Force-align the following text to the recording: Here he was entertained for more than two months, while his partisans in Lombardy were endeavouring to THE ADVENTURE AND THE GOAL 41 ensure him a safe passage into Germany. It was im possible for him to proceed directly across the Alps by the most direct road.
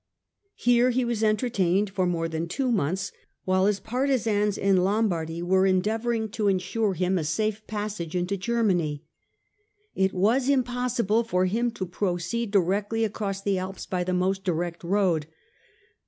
Here 0.55 0.89
he 0.89 1.05
was 1.05 1.23
entertained 1.23 1.91
for 1.91 2.07
more 2.07 2.27
than 2.27 2.47
two 2.47 2.71
months, 2.71 3.11
while 3.45 3.67
his 3.67 3.79
partisans 3.79 4.57
in 4.57 4.77
Lombardy 4.77 5.43
were 5.43 5.67
endeavouring 5.67 6.27
to 6.29 6.45
THE 6.45 6.49
ADVENTURE 6.55 6.55
AND 6.55 6.59
THE 6.59 6.79
GOAL 6.79 6.85
41 6.87 6.89
ensure 6.95 7.05
him 7.11 7.17
a 7.19 7.23
safe 7.23 7.67
passage 7.67 8.15
into 8.15 8.37
Germany. 8.37 9.03
It 9.93 10.11
was 10.13 10.49
im 10.49 10.63
possible 10.63 11.23
for 11.23 11.45
him 11.45 11.69
to 11.69 11.85
proceed 11.85 12.49
directly 12.49 13.03
across 13.03 13.43
the 13.43 13.59
Alps 13.59 13.85
by 13.85 14.03
the 14.03 14.11
most 14.11 14.43
direct 14.43 14.83
road. 14.83 15.27